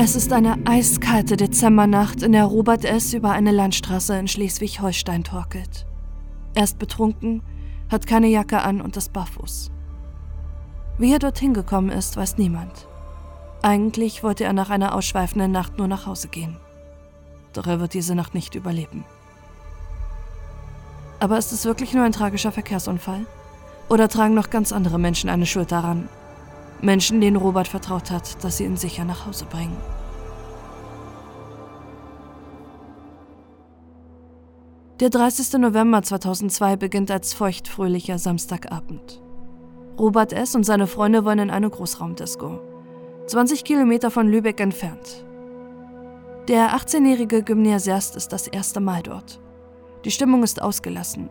Es 0.00 0.14
ist 0.14 0.32
eine 0.32 0.56
eiskalte 0.64 1.36
Dezembernacht, 1.36 2.22
in 2.22 2.30
der 2.30 2.44
Robert 2.44 2.84
S. 2.84 3.14
über 3.14 3.32
eine 3.32 3.50
Landstraße 3.50 4.16
in 4.16 4.28
Schleswig-Holstein 4.28 5.24
torkelt. 5.24 5.86
Er 6.54 6.62
ist 6.62 6.78
betrunken, 6.78 7.42
hat 7.90 8.06
keine 8.06 8.28
Jacke 8.28 8.62
an 8.62 8.80
und 8.80 8.96
ist 8.96 9.12
barfuß. 9.12 9.72
Wie 10.98 11.12
er 11.12 11.18
dorthin 11.18 11.52
gekommen 11.52 11.88
ist, 11.90 12.16
weiß 12.16 12.38
niemand. 12.38 12.86
Eigentlich 13.60 14.22
wollte 14.22 14.44
er 14.44 14.52
nach 14.52 14.70
einer 14.70 14.94
ausschweifenden 14.94 15.50
Nacht 15.50 15.78
nur 15.78 15.88
nach 15.88 16.06
Hause 16.06 16.28
gehen. 16.28 16.58
Doch 17.52 17.66
er 17.66 17.80
wird 17.80 17.92
diese 17.92 18.14
Nacht 18.14 18.36
nicht 18.36 18.54
überleben. 18.54 19.04
Aber 21.18 21.38
ist 21.38 21.50
es 21.50 21.64
wirklich 21.64 21.92
nur 21.92 22.04
ein 22.04 22.12
tragischer 22.12 22.52
Verkehrsunfall? 22.52 23.26
Oder 23.88 24.08
tragen 24.08 24.34
noch 24.34 24.50
ganz 24.50 24.72
andere 24.72 25.00
Menschen 25.00 25.28
eine 25.28 25.44
Schuld 25.44 25.72
daran? 25.72 26.08
Menschen, 26.80 27.20
denen 27.20 27.36
Robert 27.36 27.68
vertraut 27.68 28.10
hat, 28.10 28.42
dass 28.44 28.58
sie 28.58 28.64
ihn 28.64 28.76
sicher 28.76 29.04
nach 29.04 29.26
Hause 29.26 29.46
bringen. 29.46 29.76
Der 35.00 35.10
30. 35.10 35.60
November 35.60 36.02
2002 36.02 36.76
beginnt 36.76 37.10
als 37.10 37.32
feuchtfröhlicher 37.32 38.18
Samstagabend. 38.18 39.22
Robert 39.96 40.32
S. 40.32 40.54
und 40.56 40.64
seine 40.64 40.88
Freunde 40.88 41.24
wollen 41.24 41.38
in 41.38 41.50
eine 41.50 41.70
Großraumdisco. 41.70 42.60
20 43.26 43.62
Kilometer 43.62 44.10
von 44.10 44.28
Lübeck 44.28 44.60
entfernt. 44.60 45.24
Der 46.48 46.70
18-jährige 46.70 47.42
Gymnasiast 47.42 48.16
ist 48.16 48.32
das 48.32 48.48
erste 48.48 48.80
Mal 48.80 49.02
dort. 49.02 49.40
Die 50.04 50.10
Stimmung 50.10 50.42
ist 50.42 50.62
ausgelassen. 50.62 51.30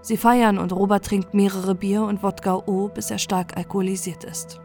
Sie 0.00 0.16
feiern 0.16 0.58
und 0.58 0.72
Robert 0.72 1.04
trinkt 1.04 1.34
mehrere 1.34 1.74
Bier 1.74 2.02
und 2.02 2.22
Wodka 2.22 2.62
O, 2.66 2.88
bis 2.88 3.10
er 3.10 3.18
stark 3.18 3.56
alkoholisiert 3.56 4.24
ist. 4.24 4.60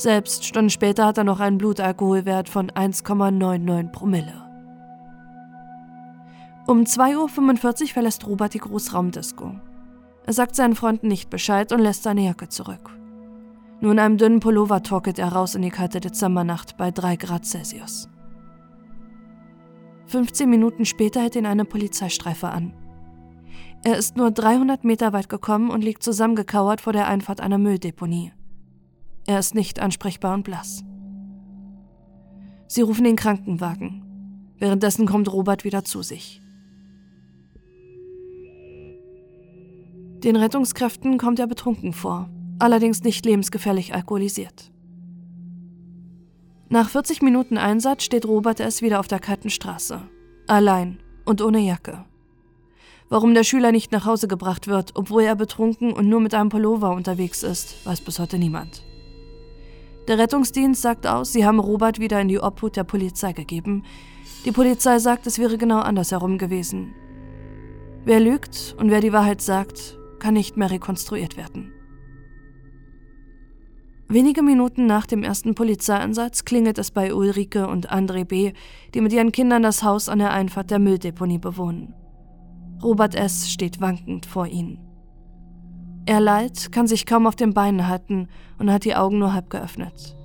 Selbst 0.00 0.46
Stunden 0.46 0.70
später 0.70 1.04
hat 1.04 1.18
er 1.18 1.24
noch 1.24 1.40
einen 1.40 1.58
Blutalkoholwert 1.58 2.48
von 2.48 2.70
1,99 2.70 3.90
Promille. 3.92 4.32
Um 6.66 6.84
2.45 6.84 7.82
Uhr 7.82 7.88
verlässt 7.88 8.26
Robert 8.26 8.54
die 8.54 8.60
Großraumdisco. 8.60 9.56
Er 10.24 10.32
sagt 10.32 10.56
seinen 10.56 10.74
Freunden 10.74 11.08
nicht 11.08 11.28
Bescheid 11.28 11.70
und 11.70 11.80
lässt 11.80 12.04
seine 12.04 12.24
Jacke 12.24 12.48
zurück. 12.48 12.98
Nur 13.82 13.92
in 13.92 13.98
einem 13.98 14.16
dünnen 14.16 14.40
Pullover 14.40 14.82
torkelt 14.82 15.18
er 15.18 15.34
raus 15.34 15.54
in 15.54 15.60
die 15.60 15.68
kalte 15.68 16.00
Dezembernacht 16.00 16.78
bei 16.78 16.90
3 16.90 17.16
Grad 17.16 17.44
Celsius. 17.44 18.08
15 20.06 20.48
Minuten 20.48 20.86
später 20.86 21.20
hält 21.20 21.36
ihn 21.36 21.44
eine 21.44 21.66
Polizeistreife 21.66 22.48
an. 22.48 22.72
Er 23.84 23.98
ist 23.98 24.16
nur 24.16 24.30
300 24.30 24.82
Meter 24.82 25.12
weit 25.12 25.28
gekommen 25.28 25.68
und 25.68 25.84
liegt 25.84 26.02
zusammengekauert 26.02 26.80
vor 26.80 26.94
der 26.94 27.06
Einfahrt 27.06 27.42
einer 27.42 27.58
Mülldeponie. 27.58 28.32
Er 29.30 29.38
ist 29.38 29.54
nicht 29.54 29.78
ansprechbar 29.78 30.34
und 30.34 30.42
blass. 30.42 30.82
Sie 32.66 32.80
rufen 32.80 33.04
den 33.04 33.14
Krankenwagen. 33.14 34.02
Währenddessen 34.58 35.06
kommt 35.06 35.32
Robert 35.32 35.62
wieder 35.62 35.84
zu 35.84 36.02
sich. 36.02 36.42
Den 40.24 40.34
Rettungskräften 40.34 41.16
kommt 41.16 41.38
er 41.38 41.46
betrunken 41.46 41.92
vor, 41.92 42.28
allerdings 42.58 43.04
nicht 43.04 43.24
lebensgefährlich 43.24 43.94
alkoholisiert. 43.94 44.72
Nach 46.68 46.88
40 46.88 47.22
Minuten 47.22 47.56
Einsatz 47.56 48.02
steht 48.02 48.26
Robert 48.26 48.58
es 48.58 48.82
wieder 48.82 48.98
auf 48.98 49.06
der 49.06 49.20
kalten 49.20 49.50
Straße. 49.50 50.02
Allein 50.48 50.98
und 51.24 51.40
ohne 51.40 51.60
Jacke. 51.60 52.04
Warum 53.08 53.34
der 53.34 53.44
Schüler 53.44 53.70
nicht 53.70 53.92
nach 53.92 54.06
Hause 54.06 54.26
gebracht 54.26 54.66
wird, 54.66 54.96
obwohl 54.96 55.22
er 55.22 55.36
betrunken 55.36 55.92
und 55.92 56.08
nur 56.08 56.18
mit 56.18 56.34
einem 56.34 56.48
Pullover 56.48 56.90
unterwegs 56.90 57.44
ist, 57.44 57.86
weiß 57.86 58.00
bis 58.00 58.18
heute 58.18 58.36
niemand. 58.36 58.89
Der 60.10 60.18
Rettungsdienst 60.18 60.82
sagt 60.82 61.06
aus, 61.06 61.32
sie 61.32 61.46
haben 61.46 61.60
Robert 61.60 62.00
wieder 62.00 62.20
in 62.20 62.26
die 62.26 62.40
Obhut 62.40 62.74
der 62.74 62.82
Polizei 62.82 63.32
gegeben. 63.32 63.84
Die 64.44 64.50
Polizei 64.50 64.98
sagt, 64.98 65.24
es 65.28 65.38
wäre 65.38 65.56
genau 65.56 65.78
andersherum 65.78 66.36
gewesen. 66.36 66.92
Wer 68.04 68.18
lügt 68.18 68.74
und 68.76 68.90
wer 68.90 69.00
die 69.00 69.12
Wahrheit 69.12 69.40
sagt, 69.40 69.96
kann 70.18 70.34
nicht 70.34 70.56
mehr 70.56 70.68
rekonstruiert 70.68 71.36
werden. 71.36 71.72
Wenige 74.08 74.42
Minuten 74.42 74.86
nach 74.86 75.06
dem 75.06 75.22
ersten 75.22 75.54
Polizeieinsatz 75.54 76.44
klingelt 76.44 76.78
es 76.78 76.90
bei 76.90 77.14
Ulrike 77.14 77.68
und 77.68 77.92
André 77.92 78.24
B., 78.24 78.52
die 78.92 79.02
mit 79.02 79.12
ihren 79.12 79.30
Kindern 79.30 79.62
das 79.62 79.84
Haus 79.84 80.08
an 80.08 80.18
der 80.18 80.32
Einfahrt 80.32 80.72
der 80.72 80.80
Mülldeponie 80.80 81.38
bewohnen. 81.38 81.94
Robert 82.82 83.14
S. 83.14 83.48
steht 83.48 83.80
wankend 83.80 84.26
vor 84.26 84.48
ihnen. 84.48 84.89
Er 86.10 86.18
leiht, 86.18 86.72
kann 86.72 86.88
sich 86.88 87.06
kaum 87.06 87.28
auf 87.28 87.36
den 87.36 87.54
Beinen 87.54 87.86
halten 87.86 88.26
und 88.58 88.68
hat 88.72 88.84
die 88.84 88.96
Augen 88.96 89.20
nur 89.20 89.32
halb 89.32 89.48
geöffnet. 89.48 90.16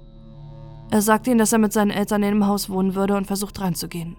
Er 0.90 1.04
sagt 1.04 1.28
ihnen, 1.28 1.38
dass 1.38 1.54
er 1.54 1.60
mit 1.60 1.74
seinen 1.74 1.92
Eltern 1.92 2.24
in 2.24 2.30
dem 2.30 2.48
Haus 2.48 2.72
wohnen 2.72 2.96
würde 2.96 3.16
und 3.16 3.28
versucht 3.28 3.62
reinzugehen. 3.62 4.18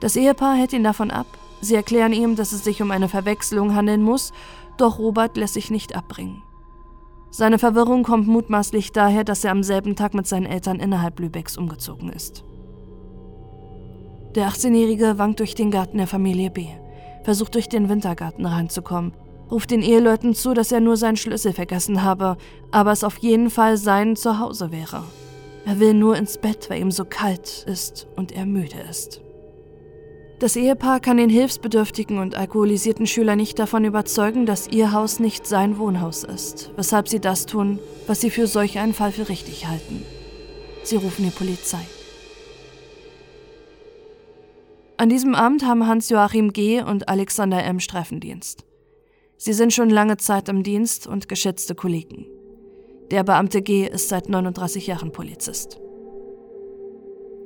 Das 0.00 0.16
Ehepaar 0.16 0.54
hält 0.54 0.72
ihn 0.72 0.84
davon 0.84 1.10
ab. 1.10 1.26
Sie 1.60 1.74
erklären 1.74 2.14
ihm, 2.14 2.34
dass 2.34 2.52
es 2.52 2.64
sich 2.64 2.80
um 2.80 2.92
eine 2.92 3.10
Verwechslung 3.10 3.74
handeln 3.74 4.02
muss, 4.02 4.32
doch 4.78 4.98
Robert 4.98 5.36
lässt 5.36 5.52
sich 5.52 5.70
nicht 5.70 5.94
abbringen. 5.94 6.42
Seine 7.30 7.58
Verwirrung 7.58 8.02
kommt 8.02 8.26
mutmaßlich 8.26 8.92
daher, 8.92 9.24
dass 9.24 9.44
er 9.44 9.50
am 9.50 9.62
selben 9.62 9.96
Tag 9.96 10.14
mit 10.14 10.26
seinen 10.26 10.46
Eltern 10.46 10.80
innerhalb 10.80 11.20
Lübecks 11.20 11.58
umgezogen 11.58 12.08
ist. 12.08 12.42
Der 14.34 14.48
18-Jährige 14.48 15.18
wankt 15.18 15.40
durch 15.40 15.54
den 15.54 15.70
Garten 15.70 15.98
der 15.98 16.06
Familie 16.06 16.48
B, 16.48 16.68
versucht 17.22 17.54
durch 17.54 17.68
den 17.68 17.90
Wintergarten 17.90 18.46
reinzukommen, 18.46 19.12
ruft 19.50 19.70
den 19.70 19.82
Eheleuten 19.82 20.34
zu, 20.34 20.54
dass 20.54 20.72
er 20.72 20.80
nur 20.80 20.96
seinen 20.96 21.16
Schlüssel 21.16 21.52
vergessen 21.52 22.02
habe, 22.02 22.36
aber 22.70 22.92
es 22.92 23.04
auf 23.04 23.18
jeden 23.18 23.50
Fall 23.50 23.76
sein 23.76 24.16
Zuhause 24.16 24.72
wäre. 24.72 25.04
Er 25.66 25.78
will 25.78 25.94
nur 25.94 26.16
ins 26.16 26.38
Bett, 26.38 26.70
weil 26.70 26.80
ihm 26.80 26.90
so 26.90 27.04
kalt 27.04 27.64
ist 27.66 28.06
und 28.16 28.32
er 28.32 28.46
müde 28.46 28.80
ist. 28.88 29.20
Das 30.38 30.56
Ehepaar 30.56 31.00
kann 31.00 31.18
den 31.18 31.28
hilfsbedürftigen 31.28 32.18
und 32.18 32.34
alkoholisierten 32.34 33.06
Schüler 33.06 33.36
nicht 33.36 33.58
davon 33.58 33.84
überzeugen, 33.84 34.46
dass 34.46 34.68
ihr 34.68 34.92
Haus 34.92 35.20
nicht 35.20 35.46
sein 35.46 35.76
Wohnhaus 35.76 36.24
ist, 36.24 36.72
weshalb 36.76 37.08
sie 37.08 37.20
das 37.20 37.44
tun, 37.44 37.78
was 38.06 38.22
sie 38.22 38.30
für 38.30 38.46
solch 38.46 38.78
einen 38.78 38.94
Fall 38.94 39.12
für 39.12 39.28
richtig 39.28 39.66
halten. 39.66 40.02
Sie 40.82 40.96
rufen 40.96 41.26
die 41.26 41.30
Polizei. 41.30 41.86
An 44.96 45.10
diesem 45.10 45.34
Abend 45.34 45.66
haben 45.66 45.86
Hans-Joachim 45.86 46.54
G. 46.54 46.82
und 46.82 47.08
Alexander 47.08 47.62
M. 47.62 47.78
Streifendienst. 47.78 48.64
Sie 49.42 49.54
sind 49.54 49.72
schon 49.72 49.88
lange 49.88 50.18
Zeit 50.18 50.50
im 50.50 50.62
Dienst 50.62 51.06
und 51.06 51.30
geschätzte 51.30 51.74
Kollegen. 51.74 52.26
Der 53.10 53.24
Beamte 53.24 53.62
G. 53.62 53.88
ist 53.88 54.10
seit 54.10 54.28
39 54.28 54.86
Jahren 54.86 55.12
Polizist. 55.12 55.80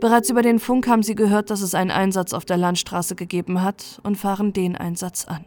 Bereits 0.01 0.29
über 0.29 0.43
den 0.43 0.59
Funk 0.59 0.89
haben 0.89 1.05
sie 1.05 1.15
gehört, 1.15 1.51
dass 1.51 1.61
es 1.61 1.73
einen 1.73 1.93
Einsatz 1.93 2.33
auf 2.33 2.45
der 2.45 2.57
Landstraße 2.57 3.15
gegeben 3.15 3.63
hat 3.63 4.01
und 4.03 4.17
fahren 4.17 4.53
den 4.53 4.75
Einsatz 4.75 5.25
an. 5.27 5.45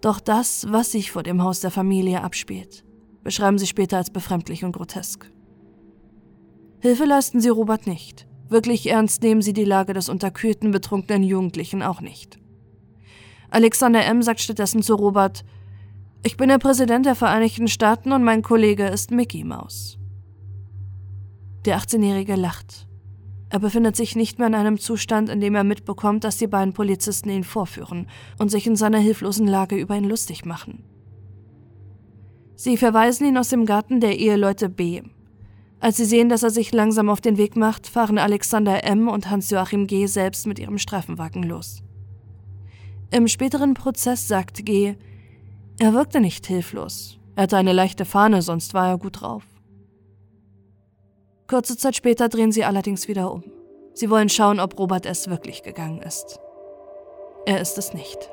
Doch 0.00 0.20
das, 0.20 0.64
was 0.70 0.90
sich 0.90 1.12
vor 1.12 1.22
dem 1.22 1.42
Haus 1.42 1.60
der 1.60 1.70
Familie 1.70 2.22
abspielt, 2.22 2.82
beschreiben 3.22 3.58
sie 3.58 3.66
später 3.66 3.98
als 3.98 4.08
befremdlich 4.08 4.64
und 4.64 4.72
grotesk. 4.72 5.30
Hilfe 6.80 7.04
leisten 7.04 7.42
sie 7.42 7.50
Robert 7.50 7.86
nicht. 7.86 8.26
Wirklich 8.48 8.88
ernst 8.88 9.22
nehmen 9.22 9.42
sie 9.42 9.52
die 9.52 9.64
Lage 9.64 9.92
des 9.92 10.08
unterkühlten, 10.08 10.70
betrunkenen 10.70 11.24
Jugendlichen 11.24 11.82
auch 11.82 12.00
nicht. 12.00 12.38
Alexander 13.50 14.04
M. 14.04 14.22
sagt 14.22 14.40
stattdessen 14.40 14.82
zu 14.82 14.94
Robert, 14.94 15.44
ich 16.22 16.36
bin 16.36 16.48
der 16.48 16.58
Präsident 16.58 17.06
der 17.06 17.14
Vereinigten 17.14 17.68
Staaten 17.68 18.12
und 18.12 18.24
mein 18.24 18.42
Kollege 18.42 18.86
ist 18.86 19.10
Mickey 19.10 19.44
Mouse. 19.44 19.98
Der 21.64 21.78
18-Jährige 21.78 22.34
lacht. 22.34 22.86
Er 23.48 23.60
befindet 23.60 23.94
sich 23.94 24.16
nicht 24.16 24.38
mehr 24.38 24.48
in 24.48 24.54
einem 24.54 24.78
Zustand, 24.78 25.28
in 25.28 25.40
dem 25.40 25.54
er 25.54 25.62
mitbekommt, 25.62 26.24
dass 26.24 26.36
die 26.36 26.48
beiden 26.48 26.74
Polizisten 26.74 27.30
ihn 27.30 27.44
vorführen 27.44 28.08
und 28.38 28.50
sich 28.50 28.66
in 28.66 28.74
seiner 28.74 28.98
hilflosen 28.98 29.46
Lage 29.46 29.76
über 29.76 29.96
ihn 29.96 30.04
lustig 30.08 30.44
machen. 30.44 30.82
Sie 32.56 32.76
verweisen 32.76 33.26
ihn 33.26 33.38
aus 33.38 33.50
dem 33.50 33.66
Garten 33.66 34.00
der 34.00 34.18
Eheleute 34.18 34.68
B. 34.68 35.02
Als 35.78 35.98
sie 35.98 36.06
sehen, 36.06 36.28
dass 36.28 36.42
er 36.42 36.50
sich 36.50 36.72
langsam 36.72 37.08
auf 37.08 37.20
den 37.20 37.36
Weg 37.36 37.54
macht, 37.54 37.86
fahren 37.86 38.18
Alexander 38.18 38.82
M. 38.82 39.08
und 39.08 39.30
Hans-Joachim 39.30 39.86
G. 39.86 40.06
selbst 40.06 40.46
mit 40.46 40.58
ihrem 40.58 40.78
Streifenwagen 40.78 41.42
los. 41.42 41.82
Im 43.10 43.28
späteren 43.28 43.74
Prozess 43.74 44.26
sagt 44.26 44.64
G., 44.66 44.96
er 45.78 45.92
wirkte 45.92 46.20
nicht 46.20 46.46
hilflos. 46.46 47.18
Er 47.36 47.44
hatte 47.44 47.56
eine 47.56 47.72
leichte 47.72 48.04
Fahne, 48.04 48.42
sonst 48.42 48.74
war 48.74 48.88
er 48.88 48.98
gut 48.98 49.20
drauf. 49.20 49.44
Kurze 51.46 51.76
Zeit 51.76 51.94
später 51.94 52.28
drehen 52.28 52.50
sie 52.50 52.64
allerdings 52.64 53.06
wieder 53.08 53.30
um. 53.30 53.44
Sie 53.94 54.10
wollen 54.10 54.28
schauen, 54.28 54.58
ob 54.58 54.78
Robert 54.78 55.06
S. 55.06 55.28
wirklich 55.28 55.62
gegangen 55.62 56.02
ist. 56.02 56.40
Er 57.46 57.60
ist 57.60 57.78
es 57.78 57.94
nicht. 57.94 58.30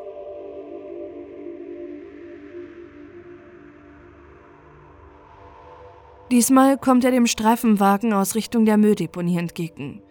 Diesmal 6.31 6.78
kommt 6.80 7.04
er 7.04 7.12
dem 7.12 7.28
Streifenwagen 7.28 8.12
aus 8.12 8.34
Richtung 8.34 8.66
der 8.66 8.78
Mülldeponie 8.78 9.38
entgegen. 9.38 10.02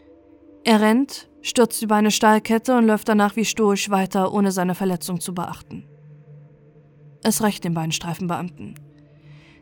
Er 0.65 0.81
rennt, 0.81 1.29
stürzt 1.41 1.83
über 1.83 1.97
eine 1.97 2.13
Stahlkette 2.13 2.77
und 2.77 2.87
läuft 2.87 3.09
danach 3.09 3.35
wie 3.35 3.45
stoisch 3.45 3.91
weiter, 3.91 4.33
ohne 4.33 4.53
seine 4.53 4.75
Verletzung 4.75 5.21
zu 5.21 5.35
beachten. 5.35 5.85
Es 7.25 7.43
reicht 7.43 7.65
den 7.65 7.75
beiden 7.75 7.93
Streifenbeamten. 7.93 8.75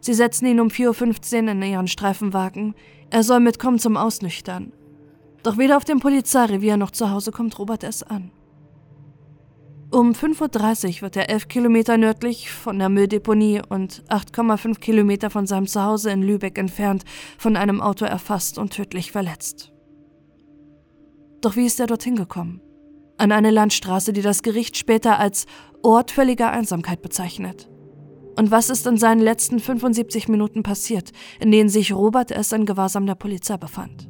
Sie 0.00 0.14
setzen 0.14 0.46
ihn 0.46 0.60
um 0.60 0.68
4.15 0.68 1.44
Uhr 1.44 1.50
in 1.50 1.62
ihren 1.62 1.88
Streifenwagen. 1.88 2.74
Er 3.10 3.22
soll 3.22 3.40
mitkommen 3.40 3.78
zum 3.78 3.96
Ausnüchtern. 3.96 4.72
Doch 5.42 5.56
weder 5.56 5.76
auf 5.76 5.84
dem 5.84 6.00
Polizeirevier 6.00 6.76
noch 6.76 6.90
zu 6.90 7.10
Hause 7.10 7.32
kommt 7.32 7.58
Robert 7.58 7.84
S. 7.84 8.02
an. 8.02 8.30
Um 9.90 10.12
5.30 10.12 10.96
Uhr 10.96 11.02
wird 11.02 11.16
er 11.16 11.30
11 11.30 11.48
Kilometer 11.48 11.96
nördlich 11.96 12.50
von 12.50 12.78
der 12.78 12.88
Mülldeponie 12.88 13.60
und 13.68 14.04
8,5 14.08 14.78
Kilometer 14.78 15.30
von 15.30 15.46
seinem 15.46 15.66
Zuhause 15.66 16.10
in 16.10 16.22
Lübeck 16.22 16.58
entfernt 16.58 17.04
von 17.38 17.56
einem 17.56 17.80
Auto 17.80 18.04
erfasst 18.04 18.56
und 18.56 18.72
tödlich 18.72 19.10
verletzt. 19.10 19.72
Doch 21.40 21.56
wie 21.56 21.66
ist 21.66 21.80
er 21.80 21.86
dorthin 21.86 22.16
gekommen? 22.16 22.60
An 23.16 23.32
eine 23.32 23.50
Landstraße, 23.50 24.12
die 24.12 24.22
das 24.22 24.42
Gericht 24.42 24.76
später 24.76 25.18
als 25.18 25.46
Ort 25.82 26.10
völliger 26.10 26.50
Einsamkeit 26.50 27.02
bezeichnet. 27.02 27.70
Und 28.36 28.50
was 28.50 28.70
ist 28.70 28.86
in 28.86 28.96
seinen 28.96 29.20
letzten 29.20 29.58
75 29.58 30.28
Minuten 30.28 30.62
passiert, 30.62 31.12
in 31.40 31.50
denen 31.50 31.68
sich 31.68 31.92
Robert 31.92 32.30
S. 32.30 32.52
in 32.52 32.66
Gewahrsam 32.66 33.06
der 33.06 33.14
Polizei 33.14 33.56
befand? 33.56 34.08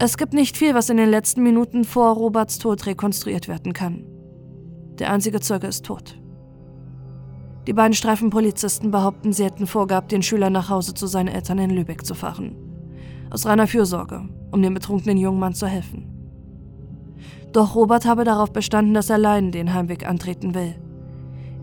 Es 0.00 0.16
gibt 0.16 0.32
nicht 0.32 0.56
viel, 0.56 0.74
was 0.74 0.90
in 0.90 0.96
den 0.96 1.10
letzten 1.10 1.42
Minuten 1.42 1.84
vor 1.84 2.14
Roberts 2.14 2.58
Tod 2.58 2.86
rekonstruiert 2.86 3.48
werden 3.48 3.72
kann. 3.72 4.04
Der 4.98 5.12
einzige 5.12 5.40
Zeuge 5.40 5.66
ist 5.66 5.84
tot. 5.84 6.20
Die 7.68 7.74
beiden 7.74 7.92
Streifenpolizisten 7.92 8.90
behaupten, 8.90 9.34
sie 9.34 9.44
hätten 9.44 9.66
vorgehabt, 9.66 10.10
den 10.10 10.22
Schüler 10.22 10.48
nach 10.48 10.70
Hause 10.70 10.94
zu 10.94 11.06
seinen 11.06 11.28
Eltern 11.28 11.58
in 11.58 11.68
Lübeck 11.68 12.06
zu 12.06 12.14
fahren. 12.14 12.56
Aus 13.28 13.44
reiner 13.44 13.66
Fürsorge, 13.66 14.26
um 14.50 14.62
dem 14.62 14.72
betrunkenen 14.72 15.18
jungen 15.18 15.38
Mann 15.38 15.52
zu 15.52 15.66
helfen. 15.66 16.08
Doch 17.52 17.74
Robert 17.74 18.06
habe 18.06 18.24
darauf 18.24 18.54
bestanden, 18.54 18.94
dass 18.94 19.10
er 19.10 19.16
allein 19.16 19.52
den 19.52 19.74
Heimweg 19.74 20.08
antreten 20.08 20.54
will. 20.54 20.76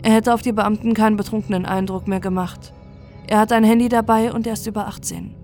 Er 0.02 0.12
hätte 0.12 0.32
auf 0.32 0.42
die 0.42 0.52
Beamten 0.52 0.94
keinen 0.94 1.16
betrunkenen 1.16 1.66
Eindruck 1.66 2.06
mehr 2.06 2.20
gemacht. 2.20 2.72
Er 3.26 3.40
hat 3.40 3.50
ein 3.50 3.64
Handy 3.64 3.88
dabei 3.88 4.32
und 4.32 4.46
er 4.46 4.52
ist 4.52 4.68
über 4.68 4.86
18. 4.86 5.34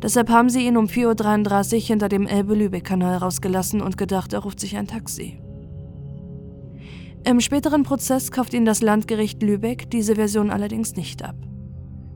Deshalb 0.00 0.30
haben 0.30 0.48
sie 0.48 0.64
ihn 0.64 0.76
um 0.76 0.84
4.33 0.84 1.74
Uhr 1.74 1.80
hinter 1.80 2.08
dem 2.08 2.28
Elbe-Lübeck-Kanal 2.28 3.16
rausgelassen 3.16 3.80
und 3.80 3.98
gedacht, 3.98 4.32
er 4.32 4.44
ruft 4.44 4.60
sich 4.60 4.76
ein 4.76 4.86
Taxi. 4.86 5.41
Im 7.24 7.40
späteren 7.40 7.84
Prozess 7.84 8.32
kauft 8.32 8.52
ihnen 8.52 8.66
das 8.66 8.82
Landgericht 8.82 9.42
Lübeck 9.42 9.90
diese 9.90 10.16
Version 10.16 10.50
allerdings 10.50 10.96
nicht 10.96 11.24
ab. 11.24 11.36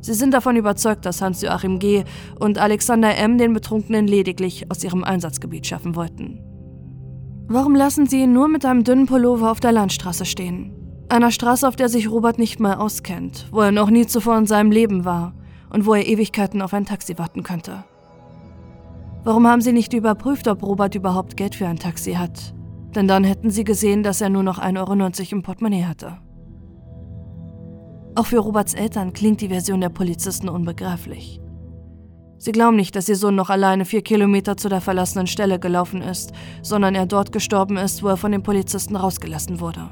Sie 0.00 0.14
sind 0.14 0.34
davon 0.34 0.56
überzeugt, 0.56 1.06
dass 1.06 1.22
Hans-Joachim 1.22 1.78
G. 1.78 2.04
und 2.40 2.58
Alexander 2.58 3.16
M. 3.16 3.38
den 3.38 3.52
Betrunkenen 3.52 4.08
lediglich 4.08 4.70
aus 4.70 4.82
ihrem 4.82 5.04
Einsatzgebiet 5.04 5.66
schaffen 5.66 5.94
wollten. 5.94 6.40
Warum 7.48 7.76
lassen 7.76 8.06
sie 8.06 8.22
ihn 8.22 8.32
nur 8.32 8.48
mit 8.48 8.64
einem 8.64 8.82
dünnen 8.82 9.06
Pullover 9.06 9.52
auf 9.52 9.60
der 9.60 9.72
Landstraße 9.72 10.24
stehen? 10.24 10.72
Einer 11.08 11.30
Straße, 11.30 11.66
auf 11.66 11.76
der 11.76 11.88
sich 11.88 12.10
Robert 12.10 12.38
nicht 12.38 12.58
mal 12.58 12.74
auskennt, 12.74 13.46
wo 13.52 13.60
er 13.60 13.70
noch 13.70 13.90
nie 13.90 14.06
zuvor 14.06 14.36
in 14.38 14.46
seinem 14.46 14.72
Leben 14.72 15.04
war 15.04 15.34
und 15.70 15.86
wo 15.86 15.94
er 15.94 16.06
Ewigkeiten 16.06 16.60
auf 16.62 16.74
ein 16.74 16.84
Taxi 16.84 17.16
warten 17.16 17.44
könnte. 17.44 17.84
Warum 19.22 19.46
haben 19.46 19.60
sie 19.60 19.72
nicht 19.72 19.92
überprüft, 19.92 20.48
ob 20.48 20.64
Robert 20.64 20.96
überhaupt 20.96 21.36
Geld 21.36 21.54
für 21.54 21.68
ein 21.68 21.78
Taxi 21.78 22.14
hat? 22.14 22.55
Denn 22.96 23.06
dann 23.06 23.24
hätten 23.24 23.50
sie 23.50 23.64
gesehen, 23.64 24.02
dass 24.02 24.22
er 24.22 24.30
nur 24.30 24.42
noch 24.42 24.58
1,90 24.58 24.78
Euro 24.80 25.32
im 25.32 25.42
Portemonnaie 25.42 25.84
hatte. 25.84 26.16
Auch 28.14 28.24
für 28.24 28.38
Roberts 28.38 28.72
Eltern 28.72 29.12
klingt 29.12 29.42
die 29.42 29.48
Version 29.48 29.82
der 29.82 29.90
Polizisten 29.90 30.48
unbegreiflich. 30.48 31.38
Sie 32.38 32.52
glauben 32.52 32.76
nicht, 32.76 32.96
dass 32.96 33.10
ihr 33.10 33.16
Sohn 33.16 33.34
noch 33.34 33.50
alleine 33.50 33.84
vier 33.84 34.00
Kilometer 34.00 34.56
zu 34.56 34.70
der 34.70 34.80
verlassenen 34.80 35.26
Stelle 35.26 35.58
gelaufen 35.58 36.00
ist, 36.00 36.32
sondern 36.62 36.94
er 36.94 37.04
dort 37.04 37.32
gestorben 37.32 37.76
ist, 37.76 38.02
wo 38.02 38.08
er 38.08 38.16
von 38.16 38.32
den 38.32 38.42
Polizisten 38.42 38.96
rausgelassen 38.96 39.60
wurde. 39.60 39.90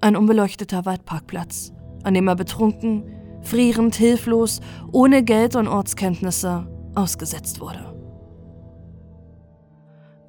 Ein 0.00 0.16
unbeleuchteter 0.16 0.86
Waldparkplatz, 0.86 1.74
an 2.04 2.14
dem 2.14 2.26
er 2.26 2.36
betrunken, 2.36 3.04
frierend, 3.42 3.96
hilflos, 3.96 4.60
ohne 4.92 5.22
Geld 5.22 5.56
und 5.56 5.68
Ortskenntnisse 5.68 6.66
ausgesetzt 6.94 7.60
wurde. 7.60 7.91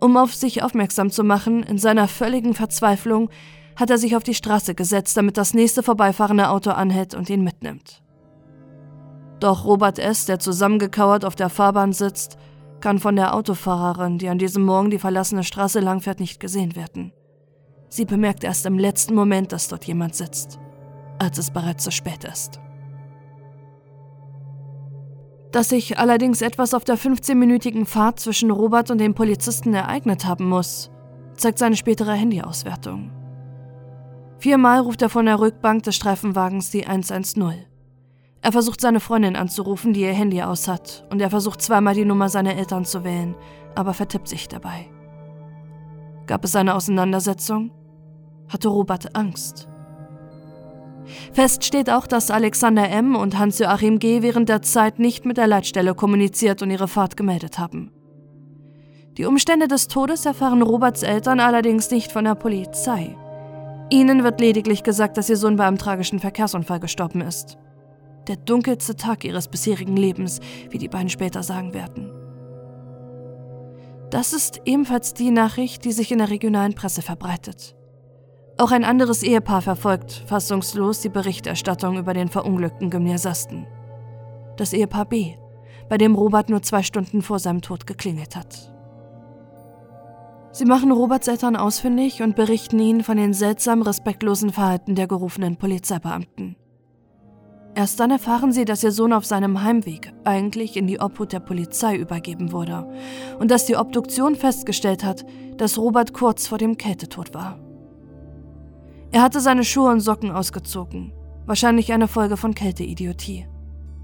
Um 0.04 0.18
auf 0.18 0.36
sich 0.36 0.62
aufmerksam 0.62 1.12
zu 1.12 1.24
machen, 1.24 1.64
in 1.64 1.78
seiner 1.78 2.10
völligen 2.10 2.54
Verzweiflung, 2.54 3.30
hat 3.78 3.90
er 3.90 3.98
sich 3.98 4.18
auf 4.18 4.24
die 4.24 4.34
Straße 4.34 4.76
gesetzt, 4.76 5.16
damit 5.16 5.38
das 5.38 5.54
nächste 5.54 5.82
vorbeifahrende 5.82 6.50
Auto 6.50 6.72
anhält 6.72 7.16
und 7.16 7.30
ihn 7.30 7.42
mitnimmt. 7.42 8.04
Doch 9.40 9.64
Robert 9.64 10.00
S., 10.00 10.26
der 10.26 10.40
zusammengekauert 10.40 11.24
auf 11.24 11.36
der 11.36 11.48
Fahrbahn 11.48 11.94
sitzt, 11.94 12.38
kann 12.82 13.00
von 13.00 13.16
der 13.16 13.34
Autofahrerin, 13.34 14.18
die 14.18 14.28
an 14.28 14.40
diesem 14.40 14.66
Morgen 14.66 14.90
die 14.90 15.00
verlassene 15.00 15.46
Straße 15.46 15.80
langfährt, 15.80 16.20
nicht 16.20 16.42
gesehen 16.42 16.76
werden. 16.76 17.14
Sie 17.88 18.04
bemerkt 18.04 18.44
erst 18.44 18.66
im 18.66 18.78
letzten 18.78 19.16
Moment, 19.16 19.54
dass 19.54 19.70
dort 19.70 19.86
jemand 19.86 20.16
sitzt, 20.16 20.60
als 21.18 21.38
es 21.38 21.50
bereits 21.50 21.86
zu 21.86 21.92
spät 21.92 22.26
ist. 22.26 22.60
Dass 25.54 25.70
sich 25.70 26.00
allerdings 26.00 26.42
etwas 26.42 26.74
auf 26.74 26.84
der 26.84 26.98
15-minütigen 26.98 27.86
Fahrt 27.86 28.20
zwischen 28.20 28.50
Robert 28.50 28.90
und 28.90 28.98
dem 28.98 29.14
Polizisten 29.14 29.76
ereignet 29.76 30.26
haben 30.26 30.50
muss, 30.50 30.90
zeigt 31.36 31.60
seine 31.60 31.76
spätere 31.76 32.14
Handyauswertung. 32.14 33.12
Viermal 34.40 34.80
ruft 34.80 35.04
er 35.04 35.10
von 35.10 35.28
der 35.28 35.40
Rückbank 35.40 35.84
des 35.84 35.96
Streifenwagens 35.96 36.72
die 36.72 36.88
110. 36.88 37.66
Er 38.42 38.52
versucht 38.52 38.82
seine 38.82 39.00
Freundin 39.00 39.36
anzurufen, 39.36 39.94
die 39.94 40.02
ihr 40.02 40.12
Handy 40.12 40.42
aus 40.42 40.68
hat, 40.68 41.06
und 41.12 41.22
er 41.22 41.30
versucht 41.30 41.62
zweimal 41.62 41.94
die 41.94 42.04
Nummer 42.04 42.30
seiner 42.30 42.56
Eltern 42.56 42.84
zu 42.84 43.04
wählen, 43.04 43.36
aber 43.76 43.94
vertippt 43.94 44.30
sich 44.30 44.48
dabei. 44.48 44.88
Gab 46.26 46.44
es 46.46 46.56
eine 46.56 46.74
Auseinandersetzung? 46.74 47.70
Hatte 48.50 48.70
Robert 48.70 49.16
Angst? 49.16 49.70
Fest 51.32 51.64
steht 51.64 51.90
auch, 51.90 52.08
dass 52.08 52.32
Alexander 52.32 52.90
M. 52.90 53.16
und 53.16 53.38
Hans-Joachim 53.38 54.00
G. 54.00 54.22
während 54.22 54.50
der 54.50 54.62
Zeit 54.62 55.00
nicht 55.00 55.26
mit 55.26 55.38
der 55.38 55.48
Leitstelle 55.48 55.96
kommuniziert 55.96 56.62
und 56.62 56.72
ihre 56.72 56.88
Fahrt 56.88 57.18
gemeldet 57.18 57.60
haben. 57.60 57.92
Die 59.18 59.26
Umstände 59.26 59.68
des 59.68 59.88
Todes 59.88 60.26
erfahren 60.26 60.62
Roberts 60.62 61.04
Eltern 61.04 61.40
allerdings 61.40 61.92
nicht 61.92 62.12
von 62.12 62.26
der 62.26 62.36
Polizei. 62.36 63.16
Ihnen 63.90 64.24
wird 64.24 64.40
lediglich 64.42 64.82
gesagt, 64.82 65.18
dass 65.18 65.30
ihr 65.30 65.38
Sohn 65.38 65.56
bei 65.56 65.68
einem 65.68 65.78
tragischen 65.78 66.20
Verkehrsunfall 66.20 66.80
gestorben 66.80 67.22
ist. 67.22 67.58
Der 68.28 68.38
dunkelste 68.38 68.96
Tag 68.96 69.24
ihres 69.24 69.50
bisherigen 69.50 69.98
Lebens, 69.98 70.40
wie 70.70 70.78
die 70.78 70.88
beiden 70.88 71.10
später 71.10 71.44
sagen 71.44 71.74
werden. 71.74 72.12
Das 74.10 74.34
ist 74.34 74.62
ebenfalls 74.66 75.14
die 75.14 75.32
Nachricht, 75.32 75.86
die 75.86 75.92
sich 75.92 76.12
in 76.12 76.20
der 76.20 76.30
regionalen 76.30 76.74
Presse 76.74 77.02
verbreitet. 77.02 77.76
Auch 78.58 78.72
ein 78.72 78.84
anderes 78.84 79.24
Ehepaar 79.24 79.62
verfolgt 79.62 80.24
fassungslos 80.28 81.02
die 81.02 81.10
Berichterstattung 81.10 81.98
über 81.98 82.14
den 82.14 82.30
verunglückten 82.30 82.90
Gymnasiasten. 82.90 83.66
Das 84.58 84.74
Ehepaar 84.74 85.06
B, 85.06 85.36
bei 85.90 85.98
dem 85.98 86.14
Robert 86.14 86.50
nur 86.50 86.62
zwei 86.62 86.84
Stunden 86.84 87.24
vor 87.24 87.40
seinem 87.40 87.62
Tod 87.62 87.88
geklingelt 87.88 88.36
hat. 88.36 88.72
Sie 90.52 90.66
machen 90.66 90.92
Roberts 90.92 91.28
Eltern 91.28 91.56
ausfindig 91.56 92.22
und 92.22 92.36
berichten 92.36 92.78
ihnen 92.78 93.04
von 93.04 93.18
den 93.18 93.34
seltsam 93.34 93.82
respektlosen 93.82 94.52
Verhalten 94.52 94.94
der 94.94 95.08
gerufenen 95.08 95.58
Polizeibeamten. 95.58 96.56
Erst 97.74 98.00
dann 98.00 98.12
erfahren 98.12 98.52
sie, 98.52 98.66
dass 98.66 98.84
ihr 98.84 98.92
Sohn 98.92 99.14
auf 99.14 99.26
seinem 99.26 99.64
Heimweg 99.64 100.14
eigentlich 100.26 100.78
in 100.78 100.86
die 100.86 101.00
Obhut 101.00 101.34
der 101.34 101.40
Polizei 101.40 101.98
übergeben 101.98 102.52
wurde 102.52 102.88
und 103.40 103.50
dass 103.50 103.66
die 103.66 103.78
Obduktion 103.78 104.36
festgestellt 104.36 105.04
hat, 105.04 105.26
dass 105.58 105.80
Robert 105.80 106.14
kurz 106.14 106.46
vor 106.46 106.60
dem 106.60 106.78
Kältetod 106.78 107.34
war. 107.34 107.58
Er 109.14 109.22
hatte 109.22 109.40
seine 109.42 109.64
Schuhe 109.64 109.92
und 109.92 110.00
Socken 110.00 110.32
ausgezogen. 110.32 111.14
Wahrscheinlich 111.46 111.94
eine 111.94 112.08
Folge 112.08 112.36
von 112.36 112.56
Kälteidiotie. 112.56 113.46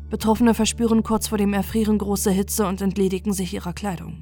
Betroffene 0.08 0.54
verspüren 0.54 1.02
kurz 1.02 1.30
vor 1.30 1.40
dem 1.40 1.52
Erfrieren 1.52 1.98
große 1.98 2.30
Hitze 2.30 2.68
und 2.68 2.80
entledigen 2.80 3.34
sich 3.34 3.52
ihrer 3.56 3.74
Kleidung. 3.74 4.18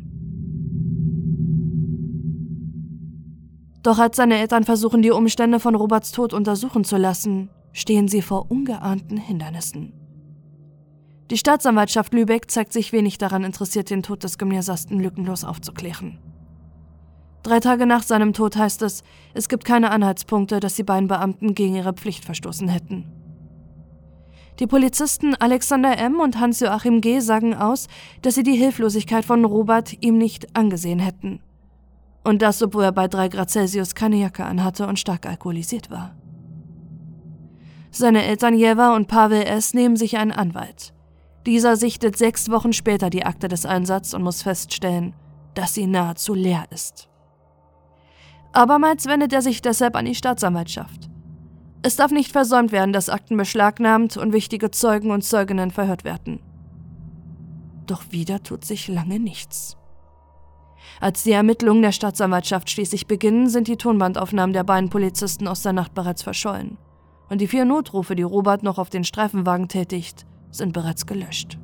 Doch 3.83 3.99
als 3.99 4.15
seine 4.15 4.37
Eltern 4.37 4.63
versuchen, 4.63 5.01
die 5.01 5.11
Umstände 5.11 5.59
von 5.59 5.75
Roberts 5.75 6.13
Tod 6.13 6.33
untersuchen 6.33 6.85
zu 6.85 6.95
lassen, 6.95 7.49
stehen 7.73 8.07
sie 8.07 8.21
vor 8.21 8.49
ungeahnten 8.49 9.17
Hindernissen. 9.17 9.91
Die 11.29 11.37
Staatsanwaltschaft 11.37 12.13
Lübeck 12.13 12.49
zeigt 12.49 12.71
sich 12.71 12.93
wenig 12.93 13.17
daran 13.17 13.43
interessiert, 13.43 13.89
den 13.89 14.03
Tod 14.03 14.23
des 14.23 14.37
Gymnasiasten 14.37 15.01
lückenlos 15.01 15.43
aufzuklären. 15.43 16.19
Drei 17.47 17.61
Tage 17.61 17.85
nach 17.85 18.03
seinem 18.03 18.33
Tod 18.33 18.57
heißt 18.57 18.81
es, 18.81 19.05
es 19.33 19.47
gibt 19.47 19.63
keine 19.63 19.91
Anhaltspunkte, 19.91 20.59
dass 20.59 20.75
die 20.75 20.83
beiden 20.83 21.07
Beamten 21.07 21.55
gegen 21.55 21.75
ihre 21.75 21.93
Pflicht 21.93 22.25
verstoßen 22.25 22.67
hätten. 22.67 23.05
Die 24.59 24.67
Polizisten 24.67 25.33
Alexander 25.33 25.97
M. 25.97 26.19
und 26.19 26.41
Hans-Joachim 26.41 26.99
G. 26.99 27.21
sagen 27.21 27.53
aus, 27.53 27.87
dass 28.21 28.35
sie 28.35 28.43
die 28.43 28.57
Hilflosigkeit 28.57 29.23
von 29.23 29.45
Robert 29.45 29.93
ihm 30.01 30.17
nicht 30.17 30.57
angesehen 30.57 30.99
hätten. 30.99 31.39
Und 32.25 32.41
das, 32.41 32.61
obwohl 32.61 32.83
er 32.83 32.91
bei 32.91 33.07
drei 33.07 33.29
Grad 33.29 33.49
Celsius 33.49 33.95
keine 33.95 34.17
Jacke 34.17 34.43
anhatte 34.43 34.85
und 34.85 34.99
stark 34.99 35.25
alkoholisiert 35.25 35.89
war. 35.89 36.17
Seine 37.91 38.25
Eltern 38.25 38.57
Jeva 38.57 38.93
und 38.93 39.07
Pavel 39.07 39.43
S. 39.43 39.73
nehmen 39.73 39.95
sich 39.95 40.17
einen 40.17 40.33
Anwalt. 40.33 40.93
Dieser 41.45 41.77
sichtet 41.77 42.17
sechs 42.17 42.51
Wochen 42.51 42.73
später 42.73 43.09
die 43.09 43.25
Akte 43.25 43.47
des 43.47 43.65
Einsatzes 43.65 44.15
und 44.15 44.23
muss 44.23 44.41
feststellen, 44.41 45.13
dass 45.53 45.75
sie 45.75 45.87
nahezu 45.87 46.33
leer 46.33 46.65
ist. 46.71 47.07
Abermals 48.53 49.05
wendet 49.05 49.33
er 49.33 49.41
sich 49.41 49.61
deshalb 49.61 49.95
an 49.95 50.05
die 50.05 50.15
Staatsanwaltschaft. 50.15 51.09
Es 51.83 51.95
darf 51.95 52.11
nicht 52.11 52.31
versäumt 52.31 52.71
werden, 52.71 52.93
dass 52.93 53.09
Akten 53.09 53.37
beschlagnahmt 53.37 54.17
und 54.17 54.33
wichtige 54.33 54.71
Zeugen 54.71 55.11
und 55.11 55.23
Zeuginnen 55.23 55.71
verhört 55.71 56.03
werden. 56.03 56.39
Doch 57.85 58.11
wieder 58.11 58.43
tut 58.43 58.65
sich 58.65 58.87
lange 58.87 59.19
nichts. 59.19 59.77
Als 60.99 61.23
die 61.23 61.31
Ermittlungen 61.31 61.81
der 61.81 61.91
Staatsanwaltschaft 61.91 62.69
schließlich 62.69 63.07
beginnen, 63.07 63.49
sind 63.49 63.67
die 63.67 63.77
Tonbandaufnahmen 63.77 64.53
der 64.53 64.63
beiden 64.63 64.89
Polizisten 64.89 65.47
aus 65.47 65.61
der 65.61 65.73
Nacht 65.73 65.93
bereits 65.93 66.23
verschollen. 66.23 66.77
Und 67.29 67.41
die 67.41 67.47
vier 67.47 67.65
Notrufe, 67.65 68.15
die 68.15 68.23
Robert 68.23 68.63
noch 68.63 68.77
auf 68.77 68.89
den 68.89 69.03
Streifenwagen 69.03 69.67
tätigt, 69.67 70.25
sind 70.49 70.73
bereits 70.73 71.05
gelöscht. 71.05 71.59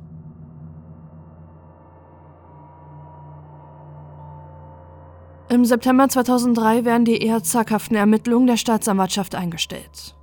Im 5.50 5.64
September 5.64 6.08
2003 6.08 6.84
werden 6.84 7.04
die 7.04 7.22
eher 7.22 7.42
zaghaften 7.42 7.96
Ermittlungen 7.96 8.46
der 8.46 8.56
Staatsanwaltschaft 8.56 9.34
eingestellt. 9.34 10.16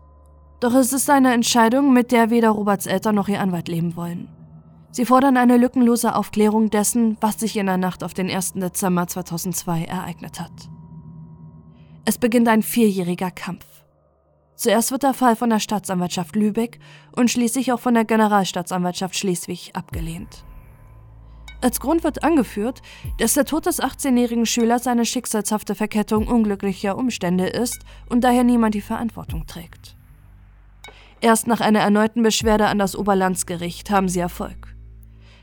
Doch 0.60 0.74
es 0.74 0.94
ist 0.94 1.10
eine 1.10 1.34
Entscheidung, 1.34 1.94
mit 1.94 2.12
der 2.12 2.30
weder 2.30 2.50
Roberts 2.50 2.86
Eltern 2.86 3.16
noch 3.16 3.28
ihr 3.28 3.40
Anwalt 3.40 3.68
leben 3.68 3.96
wollen. 3.96 4.30
Sie 4.92 5.06
fordern 5.06 5.38
eine 5.38 5.58
lückenlose 5.58 6.16
Aufklärung 6.16 6.70
dessen, 6.70 7.18
was 7.22 7.40
sich 7.40 7.56
in 7.56 7.68
der 7.68 7.78
Nacht 7.78 8.04
auf 8.04 8.14
den 8.14 8.30
1. 8.30 8.54
Dezember 8.54 9.08
2002 9.08 9.86
ereignet 9.86 10.40
hat. 10.40 10.52
Es 12.04 12.18
beginnt 12.18 12.48
ein 12.48 12.64
vierjähriger 12.64 13.32
Kampf. 13.32 13.66
Zuerst 14.56 14.92
wird 14.92 15.04
der 15.04 15.14
Fall 15.14 15.36
von 15.36 15.50
der 15.50 15.60
Staatsanwaltschaft 15.60 16.36
Lübeck 16.36 16.80
und 17.16 17.32
schließlich 17.32 17.72
auch 17.72 17.80
von 17.80 17.94
der 17.94 18.06
Generalstaatsanwaltschaft 18.06 19.16
Schleswig 19.16 19.72
abgelehnt. 19.74 20.44
Als 21.62 21.80
Grund 21.80 22.04
wird 22.04 22.24
angeführt, 22.24 22.82
dass 23.20 23.36
der 23.36 23.46
Tod 23.46 23.68
des 23.68 23.82
18-jährigen 23.82 24.48
Schülers 24.48 24.88
eine 24.88 25.06
schicksalshafte 25.06 25.76
Verkettung 25.76 26.28
unglücklicher 26.28 26.98
Umstände 26.98 27.48
ist 27.48 27.80
und 28.10 28.24
daher 28.24 28.44
niemand 28.44 28.74
die 28.74 28.82
Verantwortung 28.82 29.46
trägt. 29.46 29.96
Erst 31.22 31.46
nach 31.46 31.62
einer 31.62 31.80
erneuten 31.80 32.24
Beschwerde 32.24 32.66
an 32.66 32.80
das 32.80 32.96
Oberlandsgericht 32.96 33.92
haben 33.92 34.10
sie 34.10 34.20
Erfolg. 34.20 34.76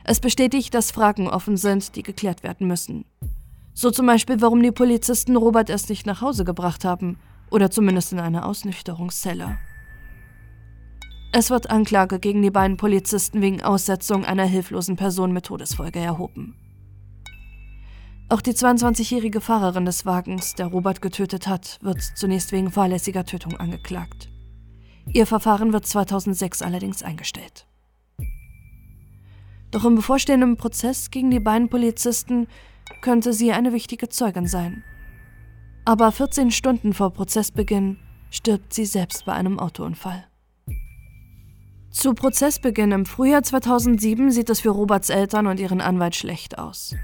Es 0.02 0.18
bestätigt, 0.18 0.74
dass 0.74 0.90
Fragen 0.90 1.28
offen 1.28 1.56
sind, 1.56 1.94
die 1.94 2.02
geklärt 2.02 2.42
werden 2.42 2.66
müssen. 2.66 3.04
So 3.74 3.92
zum 3.92 4.06
Beispiel, 4.06 4.40
warum 4.40 4.60
die 4.60 4.72
Polizisten 4.72 5.36
Robert 5.36 5.70
erst 5.70 5.88
nicht 5.88 6.04
nach 6.04 6.20
Hause 6.20 6.44
gebracht 6.44 6.84
haben 6.84 7.16
oder 7.48 7.70
zumindest 7.70 8.12
in 8.12 8.18
eine 8.18 8.44
Ausnüchterungszelle. 8.44 9.56
Es 11.30 11.50
wird 11.50 11.68
Anklage 11.68 12.18
gegen 12.20 12.40
die 12.40 12.50
beiden 12.50 12.78
Polizisten 12.78 13.42
wegen 13.42 13.62
Aussetzung 13.62 14.24
einer 14.24 14.46
hilflosen 14.46 14.96
Person 14.96 15.32
mit 15.32 15.44
Todesfolge 15.44 15.98
erhoben. 15.98 16.54
Auch 18.30 18.40
die 18.40 18.52
22-jährige 18.52 19.42
Fahrerin 19.42 19.84
des 19.84 20.06
Wagens, 20.06 20.54
der 20.54 20.66
Robert 20.66 21.02
getötet 21.02 21.46
hat, 21.46 21.78
wird 21.82 22.00
zunächst 22.02 22.52
wegen 22.52 22.70
fahrlässiger 22.70 23.24
Tötung 23.24 23.56
angeklagt. 23.58 24.30
Ihr 25.12 25.26
Verfahren 25.26 25.72
wird 25.72 25.86
2006 25.86 26.62
allerdings 26.62 27.02
eingestellt. 27.02 27.66
Doch 29.70 29.84
im 29.84 29.96
bevorstehenden 29.96 30.56
Prozess 30.56 31.10
gegen 31.10 31.30
die 31.30 31.40
beiden 31.40 31.68
Polizisten 31.68 32.46
könnte 33.02 33.34
sie 33.34 33.52
eine 33.52 33.74
wichtige 33.74 34.08
Zeugin 34.08 34.46
sein. 34.46 34.82
Aber 35.84 36.10
14 36.10 36.50
Stunden 36.50 36.94
vor 36.94 37.12
Prozessbeginn 37.12 37.98
stirbt 38.30 38.72
sie 38.72 38.86
selbst 38.86 39.26
bei 39.26 39.34
einem 39.34 39.58
Autounfall. 39.58 40.26
Zu 41.98 42.14
Prozessbeginn 42.14 42.92
im 42.92 43.06
Frühjahr 43.06 43.42
2007 43.42 44.30
sieht 44.30 44.50
es 44.50 44.60
für 44.60 44.68
Roberts 44.68 45.10
Eltern 45.10 45.48
und 45.48 45.58
ihren 45.58 45.80
Anwalt 45.80 46.14
schlecht 46.14 46.56
aus. 46.56 46.94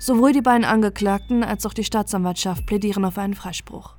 Sowohl 0.00 0.32
die 0.32 0.40
beiden 0.40 0.64
Angeklagten 0.64 1.44
als 1.44 1.66
auch 1.66 1.72
die 1.72 1.84
Staatsanwaltschaft 1.84 2.66
plädieren 2.66 3.04
auf 3.04 3.16
einen 3.16 3.34
Freispruch. 3.34 3.94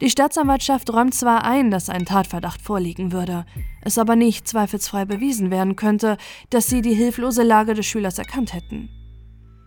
Die 0.00 0.10
Staatsanwaltschaft 0.10 0.92
räumt 0.92 1.12
zwar 1.12 1.42
ein, 1.44 1.72
dass 1.72 1.90
ein 1.90 2.04
Tatverdacht 2.04 2.62
vorliegen 2.62 3.10
würde, 3.10 3.46
es 3.82 3.98
aber 3.98 4.14
nicht 4.14 4.46
zweifelsfrei 4.46 5.06
bewiesen 5.06 5.50
werden 5.50 5.74
könnte, 5.74 6.18
dass 6.50 6.68
sie 6.68 6.80
die 6.80 6.94
hilflose 6.94 7.42
Lage 7.42 7.74
des 7.74 7.84
Schülers 7.84 8.18
erkannt 8.18 8.52
hätten. 8.52 8.90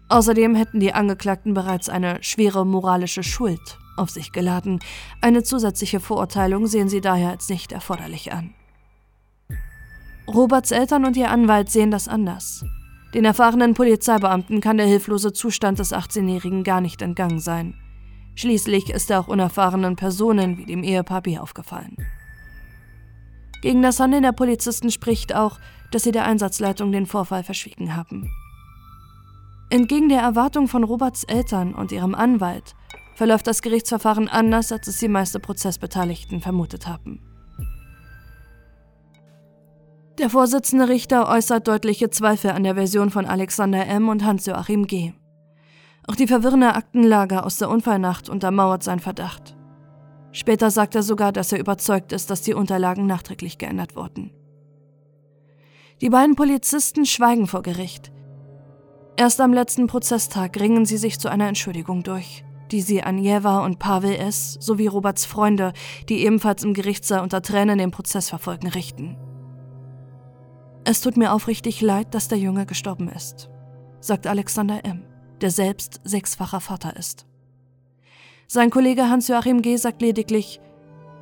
Außerdem 0.07 0.55
hätten 0.55 0.79
die 0.79 0.93
Angeklagten 0.93 1.53
bereits 1.53 1.89
eine 1.89 2.23
schwere 2.23 2.65
moralische 2.65 3.23
Schuld 3.23 3.77
auf 3.97 4.09
sich 4.09 4.31
geladen. 4.31 4.79
Eine 5.19 5.43
zusätzliche 5.43 5.99
Verurteilung 5.99 6.65
sehen 6.67 6.87
sie 6.87 7.01
daher 7.01 7.31
als 7.31 7.49
nicht 7.49 7.73
erforderlich 7.73 8.31
an. 8.31 8.53
Roberts 10.33 10.69
Eltern 10.69 11.05
und 11.05 11.17
ihr 11.17 11.31
Anwalt 11.31 11.69
sehen 11.69 11.89
das 11.89 12.07
anders. 12.07 12.63
Den 13.15 13.25
erfahrenen 13.25 13.73
Polizeibeamten 13.73 14.61
kann 14.61 14.77
der 14.77 14.85
hilflose 14.85 15.33
Zustand 15.33 15.79
des 15.79 15.91
18-Jährigen 15.91 16.63
gar 16.63 16.81
nicht 16.81 17.01
entgangen 17.01 17.39
sein. 17.39 17.73
Schließlich 18.35 18.91
ist 18.91 19.09
er 19.09 19.21
auch 19.21 19.27
unerfahrenen 19.27 19.95
Personen 19.95 20.57
wie 20.57 20.65
dem 20.65 20.83
Ehepaar 20.83 21.21
B 21.21 21.39
aufgefallen. 21.39 21.97
Gegen 23.63 23.81
das 23.81 23.99
Handeln 23.99 24.21
der 24.21 24.31
Polizisten 24.31 24.91
spricht 24.91 25.33
auch, 25.33 25.59
dass 25.91 26.03
sie 26.03 26.11
der 26.11 26.25
Einsatzleitung 26.25 26.91
den 26.91 27.07
Vorfall 27.07 27.43
verschwiegen 27.43 27.95
haben. 27.95 28.29
Entgegen 29.71 30.09
der 30.09 30.21
Erwartung 30.21 30.67
von 30.67 30.83
Roberts 30.83 31.23
Eltern 31.23 31.73
und 31.73 31.91
ihrem 31.91 32.13
Anwalt 32.13 32.75
verläuft 33.15 33.47
das 33.47 33.63
Gerichtsverfahren 33.63 34.29
anders, 34.29 34.71
als 34.71 34.87
es 34.87 34.99
die 34.99 35.07
meisten 35.07 35.41
Prozessbeteiligten 35.41 36.39
vermutet 36.39 36.87
haben. 36.87 37.19
Der 40.19 40.29
Vorsitzende 40.29 40.89
Richter 40.89 41.29
äußert 41.29 41.65
deutliche 41.69 42.09
Zweifel 42.09 42.51
an 42.51 42.63
der 42.63 42.75
Version 42.75 43.09
von 43.09 43.25
Alexander 43.25 43.87
M. 43.87 44.09
und 44.09 44.25
Hans-Joachim 44.25 44.85
G. 44.85 45.13
Auch 46.07 46.15
die 46.15 46.27
verwirrende 46.27 46.75
Aktenlage 46.75 47.41
aus 47.41 47.55
der 47.55 47.69
Unfallnacht 47.69 48.27
untermauert 48.27 48.83
seinen 48.83 48.99
Verdacht. 48.99 49.55
Später 50.33 50.71
sagt 50.71 50.95
er 50.95 51.03
sogar, 51.03 51.31
dass 51.31 51.53
er 51.53 51.59
überzeugt 51.59 52.11
ist, 52.11 52.29
dass 52.29 52.41
die 52.41 52.53
Unterlagen 52.53 53.07
nachträglich 53.07 53.57
geändert 53.57 53.95
wurden. 53.95 54.31
Die 56.01 56.09
beiden 56.09 56.35
Polizisten 56.35 57.05
schweigen 57.05 57.47
vor 57.47 57.61
Gericht. 57.61 58.11
Erst 59.15 59.39
am 59.39 59.53
letzten 59.53 59.87
Prozesstag 59.87 60.59
ringen 60.59 60.85
sie 60.85 60.97
sich 60.97 61.17
zu 61.17 61.29
einer 61.29 61.47
Entschuldigung 61.47 62.03
durch, 62.03 62.43
die 62.71 62.81
sie 62.81 63.01
an 63.03 63.19
Jeva 63.19 63.63
und 63.63 63.79
Pavel 63.79 64.15
S. 64.15 64.57
sowie 64.59 64.87
Roberts 64.87 65.23
Freunde, 65.25 65.71
die 66.09 66.25
ebenfalls 66.25 66.65
im 66.65 66.73
Gerichtssaal 66.73 67.21
unter 67.21 67.41
Tränen 67.41 67.77
den 67.77 67.91
Prozess 67.91 68.27
verfolgen, 68.27 68.67
richten. 68.67 69.15
Es 70.89 71.01
tut 71.01 71.17
mir 71.17 71.33
aufrichtig 71.33 71.81
leid, 71.81 72.15
dass 72.15 72.29
der 72.29 72.39
Junge 72.39 72.65
gestorben 72.65 73.09
ist, 73.09 73.47
sagt 73.99 74.25
Alexander 74.25 74.83
M 74.85 75.03
der 75.39 75.51
selbst 75.51 76.01
sechsfacher 76.03 76.59
Vater 76.59 76.97
ist. 76.97 77.27
Sein 78.47 78.71
Kollege 78.71 79.07
Hans-Joachim 79.07 79.61
G. 79.61 79.77
sagt 79.77 80.01
lediglich, 80.01 80.59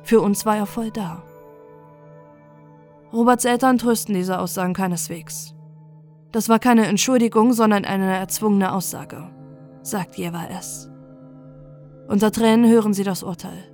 für 0.02 0.22
uns 0.22 0.46
war 0.46 0.56
er 0.56 0.64
voll 0.64 0.90
da. 0.90 1.22
Roberts 3.12 3.44
Eltern 3.44 3.76
trösten 3.76 4.14
diese 4.14 4.38
Aussagen 4.38 4.72
keineswegs. 4.72 5.54
Das 6.32 6.48
war 6.48 6.58
keine 6.58 6.86
Entschuldigung, 6.86 7.52
sondern 7.52 7.84
eine 7.84 8.16
erzwungene 8.16 8.72
Aussage, 8.72 9.30
sagt 9.82 10.16
Jeva 10.16 10.46
S. 10.46 10.90
Unter 12.08 12.32
Tränen 12.32 12.70
hören 12.70 12.94
sie 12.94 13.04
das 13.04 13.22
Urteil. 13.22 13.70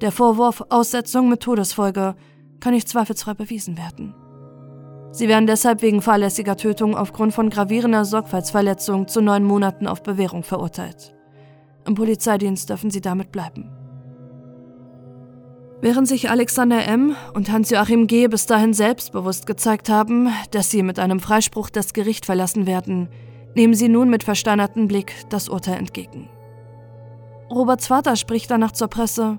Der 0.00 0.10
Vorwurf 0.10 0.64
Aussetzung 0.70 1.28
mit 1.28 1.40
Todesfolge 1.40 2.16
kann 2.58 2.74
nicht 2.74 2.88
zweifelsfrei 2.88 3.34
bewiesen 3.34 3.78
werden. 3.78 4.12
Sie 5.12 5.28
werden 5.28 5.46
deshalb 5.46 5.82
wegen 5.82 6.02
fahrlässiger 6.02 6.56
Tötung 6.56 6.96
aufgrund 6.96 7.34
von 7.34 7.50
gravierender 7.50 8.04
Sorgfaltsverletzung 8.04 9.08
zu 9.08 9.20
neun 9.20 9.44
Monaten 9.44 9.86
auf 9.86 10.02
Bewährung 10.02 10.44
verurteilt. 10.44 11.14
Im 11.86 11.94
Polizeidienst 11.94 12.70
dürfen 12.70 12.90
sie 12.90 13.00
damit 13.00 13.32
bleiben. 13.32 13.70
Während 15.82 16.06
sich 16.06 16.28
Alexander 16.28 16.86
M. 16.86 17.16
und 17.32 17.50
Hans-Joachim 17.50 18.06
G. 18.06 18.28
bis 18.28 18.46
dahin 18.46 18.74
selbstbewusst 18.74 19.46
gezeigt 19.46 19.88
haben, 19.88 20.28
dass 20.50 20.70
sie 20.70 20.82
mit 20.82 20.98
einem 20.98 21.20
Freispruch 21.20 21.70
das 21.70 21.94
Gericht 21.94 22.26
verlassen 22.26 22.66
werden, 22.66 23.08
nehmen 23.54 23.74
sie 23.74 23.88
nun 23.88 24.10
mit 24.10 24.22
versteinertem 24.22 24.88
Blick 24.88 25.14
das 25.30 25.48
Urteil 25.48 25.78
entgegen. 25.78 26.28
Roberts 27.50 27.86
Vater 27.86 28.14
spricht 28.16 28.50
danach 28.50 28.72
zur 28.72 28.88
Presse: 28.88 29.38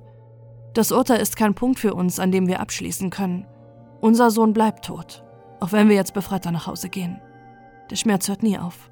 Das 0.74 0.92
Urteil 0.92 1.22
ist 1.22 1.38
kein 1.38 1.54
Punkt 1.54 1.80
für 1.80 1.94
uns, 1.94 2.20
an 2.20 2.32
dem 2.32 2.48
wir 2.48 2.60
abschließen 2.60 3.12
können. 3.12 3.46
Unser 4.02 4.32
Sohn 4.32 4.52
bleibt 4.52 4.84
tot. 4.84 5.24
Auch 5.62 5.72
wenn 5.72 5.88
wir 5.88 5.96
jetzt 5.96 6.14
befreiter 6.14 6.52
nach 6.52 6.68
Hause 6.68 6.90
gehen. 6.90 7.22
Der 7.90 7.96
Schmerz 7.96 8.28
hört 8.28 8.44
nie 8.44 8.58
auf. 8.58 8.90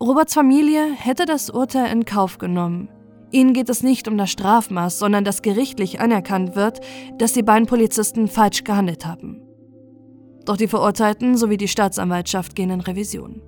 Roberts 0.00 0.34
Familie 0.34 0.92
hätte 0.92 1.26
das 1.26 1.50
Urteil 1.50 1.92
in 1.92 2.04
Kauf 2.04 2.38
genommen. 2.38 2.88
Ihnen 3.30 3.52
geht 3.52 3.68
es 3.68 3.82
nicht 3.82 4.08
um 4.08 4.16
das 4.16 4.30
Strafmaß, 4.30 4.98
sondern 4.98 5.24
dass 5.24 5.42
gerichtlich 5.42 6.00
anerkannt 6.00 6.56
wird, 6.56 6.80
dass 7.18 7.34
die 7.34 7.42
beiden 7.42 7.66
Polizisten 7.66 8.28
falsch 8.28 8.64
gehandelt 8.64 9.04
haben. 9.04 9.42
Doch 10.46 10.56
die 10.56 10.68
Verurteilten 10.68 11.36
sowie 11.36 11.56
die 11.56 11.68
Staatsanwaltschaft 11.68 12.54
gehen 12.54 12.70
in 12.70 12.80
Revision. 12.80 13.42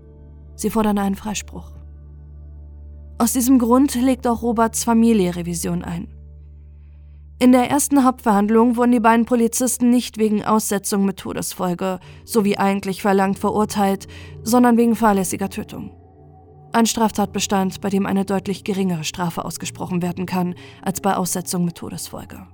Sie 0.56 0.68
fordern 0.68 0.98
einen 0.98 1.14
Freispruch. 1.14 1.72
Aus 3.18 3.32
diesem 3.32 3.58
Grund 3.58 3.94
legt 3.94 4.26
auch 4.26 4.42
Roberts 4.42 4.84
Familie 4.84 5.34
Revision 5.36 5.82
ein. 5.82 6.17
In 7.40 7.52
der 7.52 7.70
ersten 7.70 8.04
Hauptverhandlung 8.04 8.76
wurden 8.76 8.90
die 8.90 8.98
beiden 8.98 9.24
Polizisten 9.24 9.90
nicht 9.90 10.18
wegen 10.18 10.44
Aussetzung 10.44 11.04
mit 11.04 11.18
Todesfolge, 11.18 12.00
so 12.24 12.44
wie 12.44 12.58
eigentlich 12.58 13.00
verlangt, 13.00 13.38
verurteilt, 13.38 14.08
sondern 14.42 14.76
wegen 14.76 14.96
fahrlässiger 14.96 15.48
Tötung. 15.48 15.92
Ein 16.72 16.86
Straftatbestand, 16.86 17.80
bei 17.80 17.90
dem 17.90 18.06
eine 18.06 18.24
deutlich 18.24 18.64
geringere 18.64 19.04
Strafe 19.04 19.44
ausgesprochen 19.44 20.02
werden 20.02 20.26
kann 20.26 20.56
als 20.82 21.00
bei 21.00 21.14
Aussetzung 21.14 21.64
mit 21.64 21.76
Todesfolge. 21.76 22.44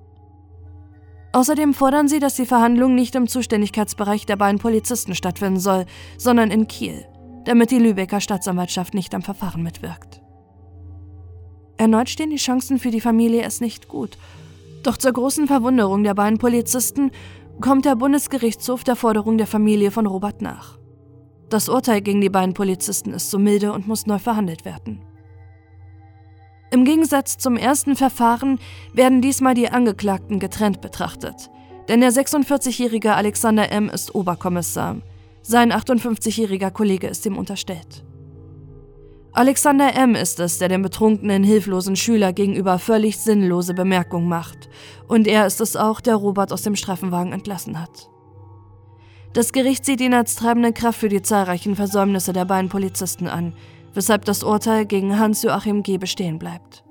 Außerdem 1.33 1.73
fordern 1.73 2.07
sie, 2.07 2.21
dass 2.21 2.37
die 2.37 2.47
Verhandlung 2.47 2.95
nicht 2.95 3.15
im 3.15 3.27
Zuständigkeitsbereich 3.27 4.27
der 4.27 4.37
beiden 4.37 4.61
Polizisten 4.61 5.15
stattfinden 5.15 5.61
soll, 5.61 5.87
sondern 6.19 6.51
in 6.51 6.69
Kiel, 6.69 7.07
damit 7.47 7.71
die 7.71 7.79
Lübecker 7.79 8.21
Staatsanwaltschaft 8.21 8.93
nicht 8.93 9.15
am 9.15 9.23
Verfahren 9.23 9.63
mitwirkt. 9.63 10.21
Erneut 11.79 12.11
stehen 12.11 12.31
die 12.31 12.37
Chancen 12.37 12.79
für 12.79 12.91
die 12.91 13.01
Familie 13.01 13.43
es 13.43 13.63
nicht 13.63 13.89
gut. 13.89 14.19
Doch 14.85 14.99
zur 14.99 15.13
großen 15.13 15.47
Verwunderung 15.49 16.05
der 16.05 16.15
beiden 16.15 16.39
Polizisten 16.39 17.11
kommt 17.61 17.87
der 17.87 17.97
Bundesgerichtshof 17.97 18.85
der 18.85 18.97
Forderung 18.97 19.39
der 19.39 19.47
Familie 19.47 19.91
von 19.91 20.07
Robert 20.07 20.43
nach. 20.43 20.79
Das 21.49 21.69
Urteil 21.69 22.03
gegen 22.03 22.21
die 22.21 22.29
beiden 22.29 22.53
Polizisten 22.55 23.13
ist 23.13 23.31
so 23.31 23.39
milde 23.39 23.73
und 23.73 23.89
muss 23.89 24.07
neu 24.07 24.19
verhandelt 24.19 24.65
werden. 24.65 25.01
Im 26.71 26.85
Gegensatz 26.85 27.39
zum 27.39 27.57
ersten 27.57 27.97
Verfahren 27.97 28.59
werden 28.93 29.23
diesmal 29.23 29.55
die 29.55 29.71
Angeklagten 29.71 30.39
getrennt 30.39 30.81
betrachtet. 30.81 31.51
Denn 31.89 32.01
der 32.01 32.13
46-jährige 32.13 33.15
Alexander 33.15 33.71
M. 33.71 33.89
ist 33.89 34.15
Oberkommissar. 34.15 34.97
Sein 35.43 35.73
58-jähriger 35.73 36.71
Kollege 36.71 37.07
ist 37.07 37.25
ihm 37.27 37.39
unterstellt. 37.39 38.05
Alexander 39.37 39.97
M. 39.97 40.15
ist 40.15 40.39
es, 40.39 40.59
der 40.59 40.69
dem 40.69 40.83
betrunkenen, 40.83 41.43
hilflosen 41.43 41.97
Schüler 41.97 42.33
gegenüber 42.33 42.79
völlig 42.79 43.19
sinnlose 43.19 43.75
Bemerkungen 43.75 44.29
macht. 44.29 44.69
Und 45.09 45.27
er 45.27 45.45
ist 45.45 45.61
es 45.61 45.75
auch, 45.75 46.01
der 46.01 46.15
Robert 46.15 46.53
aus 46.53 46.63
dem 46.63 46.77
Streifenwagen 46.77 47.33
entlassen 47.33 47.81
hat. 47.81 48.09
Das 49.33 49.51
Gericht 49.51 49.85
sieht 49.85 50.01
ihn 50.01 50.15
als 50.15 50.37
treibende 50.37 50.73
Kraft 50.73 51.01
für 51.01 51.09
die 51.09 51.21
zahlreichen 51.21 51.75
Versäumnisse 51.75 52.33
der 52.33 52.45
beiden 52.45 52.69
Polizisten 52.69 53.27
an, 53.27 53.55
weshalb 53.93 54.25
das 54.25 54.45
Urteil 54.45 54.87
gegen 54.87 55.19
Hans-Joachim 55.19 55.83
G. 55.83 55.99
bestehen 55.99 56.39
bleibt. 56.39 56.85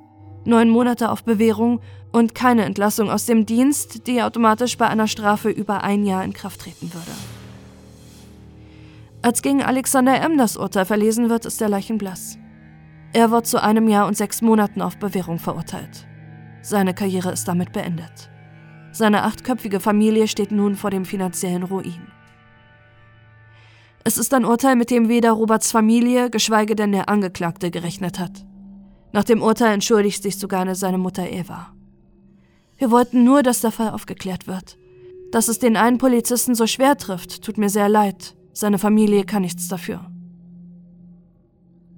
Neun 0.44 0.70
Monate 0.70 1.12
auf 1.12 1.24
Bewährung 1.24 1.80
und 2.12 2.36
keine 2.36 2.66
Entlassung 2.66 3.10
aus 3.10 3.26
dem 3.26 3.46
Dienst, 3.46 4.06
die 4.06 4.22
automatisch 4.22 4.78
bei 4.78 4.90
einer 4.90 5.08
Strafe 5.08 5.50
über 5.50 5.86
ein 5.86 6.06
Jahr 6.06 6.26
in 6.26 6.34
Kraft 6.34 6.60
treten 6.60 6.94
würde. 6.94 7.43
Als 9.24 9.42
gegen 9.42 9.64
Alexander 9.64 10.22
M. 10.22 10.38
das 10.38 10.58
Urteil 10.58 10.84
verlesen 10.84 11.30
wird, 11.30 11.46
ist 11.46 11.62
er 11.62 11.70
leichenblass. 11.70 12.38
Er 13.14 13.32
wird 13.32 13.48
zu 13.48 13.64
einem 13.64 13.88
Jahr 13.88 14.06
und 14.06 14.18
sechs 14.18 14.42
Monaten 14.42 14.82
auf 14.82 14.98
Bewährung 14.98 15.40
verurteilt. 15.40 16.06
Seine 16.62 16.94
Karriere 16.94 17.32
ist 17.32 17.48
damit 17.48 17.72
beendet. 17.72 18.30
Seine 18.92 19.24
achtköpfige 19.24 19.80
Familie 19.80 20.28
steht 20.28 20.52
nun 20.52 20.76
vor 20.76 20.90
dem 20.90 21.06
finanziellen 21.06 21.64
Ruin. 21.64 22.02
Es 24.04 24.18
ist 24.18 24.34
ein 24.34 24.44
Urteil, 24.44 24.76
mit 24.76 24.92
dem 24.92 25.08
weder 25.08 25.32
Roberts 25.32 25.72
Familie, 25.72 26.30
geschweige 26.30 26.76
denn 26.76 26.92
der 26.92 27.08
Angeklagte 27.08 27.72
gerechnet 27.72 28.20
hat. 28.20 28.46
Nach 29.14 29.24
dem 29.24 29.42
Urteil 29.42 29.74
entschuldigt 29.74 30.22
sich 30.22 30.38
sogar 30.38 30.76
seine 30.76 30.98
Mutter 30.98 31.30
Eva. 31.30 31.74
Wir 32.78 32.92
wollten 32.92 33.24
nur, 33.24 33.42
dass 33.42 33.62
der 33.62 33.72
Fall 33.72 33.92
aufgeklärt 33.92 34.48
wird. 34.48 34.78
Dass 35.32 35.48
es 35.48 35.60
den 35.60 35.78
einen 35.78 35.98
Polizisten 35.98 36.56
so 36.56 36.68
schwer 36.68 36.98
trifft, 36.98 37.42
tut 37.42 37.58
mir 37.58 37.70
sehr 37.70 37.88
leid. 37.88 38.36
Seine 38.54 38.78
Familie 38.78 39.26
kann 39.26 39.42
nichts 39.42 39.68
dafür. 39.68 40.10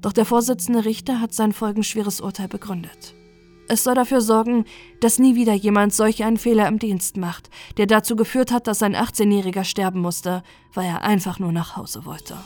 Doch 0.01 0.13
der 0.13 0.25
Vorsitzende 0.25 0.85
Richter 0.85 1.19
hat 1.19 1.33
sein 1.33 1.51
folgenschweres 1.51 2.21
Urteil 2.21 2.47
begründet. 2.47 3.13
Es 3.67 3.83
soll 3.83 3.95
dafür 3.95 4.21
sorgen, 4.21 4.65
dass 5.01 5.19
nie 5.19 5.35
wieder 5.35 5.53
jemand 5.53 5.93
solch 5.93 6.23
einen 6.23 6.37
Fehler 6.37 6.67
im 6.67 6.79
Dienst 6.79 7.17
macht, 7.17 7.49
der 7.77 7.87
dazu 7.87 8.15
geführt 8.15 8.51
hat, 8.51 8.67
dass 8.67 8.83
ein 8.83 8.95
18-Jähriger 8.95 9.63
sterben 9.63 9.99
musste, 9.99 10.43
weil 10.73 10.85
er 10.85 11.01
einfach 11.01 11.39
nur 11.39 11.51
nach 11.51 11.75
Hause 11.75 12.05
wollte. 12.05 12.37